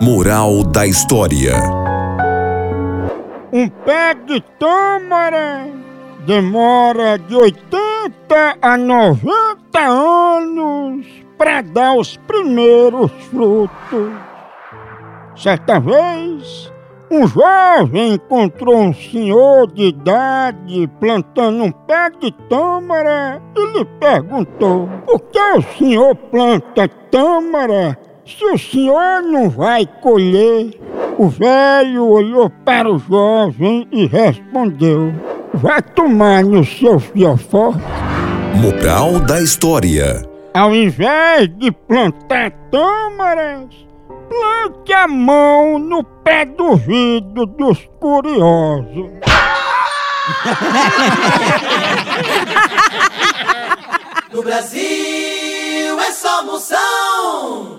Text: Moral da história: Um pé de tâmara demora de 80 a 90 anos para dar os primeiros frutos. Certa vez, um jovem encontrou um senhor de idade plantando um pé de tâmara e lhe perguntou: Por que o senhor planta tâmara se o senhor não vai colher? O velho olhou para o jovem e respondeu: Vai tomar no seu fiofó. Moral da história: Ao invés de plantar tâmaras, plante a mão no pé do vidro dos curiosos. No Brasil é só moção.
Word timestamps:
Moral 0.00 0.62
da 0.62 0.86
história: 0.86 1.54
Um 3.52 3.68
pé 3.68 4.14
de 4.14 4.40
tâmara 4.56 5.66
demora 6.24 7.18
de 7.18 7.34
80 7.34 8.58
a 8.62 8.76
90 8.76 9.80
anos 9.80 11.04
para 11.36 11.62
dar 11.62 11.96
os 11.96 12.16
primeiros 12.16 13.10
frutos. 13.28 14.12
Certa 15.34 15.80
vez, 15.80 16.72
um 17.10 17.26
jovem 17.26 18.14
encontrou 18.14 18.76
um 18.76 18.94
senhor 18.94 19.66
de 19.66 19.86
idade 19.86 20.88
plantando 21.00 21.64
um 21.64 21.72
pé 21.72 22.08
de 22.20 22.30
tâmara 22.48 23.42
e 23.56 23.78
lhe 23.78 23.84
perguntou: 23.98 24.88
Por 25.06 25.20
que 25.22 25.40
o 25.40 25.62
senhor 25.76 26.14
planta 26.14 26.86
tâmara 27.10 27.98
se 28.28 28.44
o 28.44 28.58
senhor 28.58 29.22
não 29.22 29.48
vai 29.48 29.86
colher? 30.02 30.78
O 31.16 31.28
velho 31.28 32.06
olhou 32.06 32.50
para 32.64 32.88
o 32.88 32.98
jovem 32.98 33.88
e 33.90 34.06
respondeu: 34.06 35.12
Vai 35.54 35.80
tomar 35.80 36.44
no 36.44 36.64
seu 36.64 37.00
fiofó. 37.00 37.72
Moral 38.54 39.18
da 39.20 39.40
história: 39.40 40.22
Ao 40.52 40.74
invés 40.74 41.48
de 41.56 41.72
plantar 41.72 42.52
tâmaras, 42.70 43.68
plante 44.28 44.92
a 44.92 45.08
mão 45.08 45.78
no 45.78 46.04
pé 46.04 46.44
do 46.44 46.76
vidro 46.76 47.46
dos 47.46 47.88
curiosos. 47.98 49.08
No 54.30 54.42
Brasil 54.42 56.00
é 56.00 56.12
só 56.12 56.44
moção. 56.44 57.77